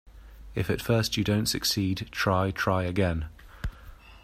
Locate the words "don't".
1.23-1.45